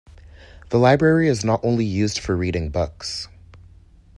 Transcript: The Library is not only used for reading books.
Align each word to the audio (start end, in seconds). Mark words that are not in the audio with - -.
The 0.69 0.79
Library 0.79 1.27
is 1.27 1.45
not 1.45 1.59
only 1.63 1.85
used 1.85 2.17
for 2.17 2.35
reading 2.35 2.69
books. 2.71 3.27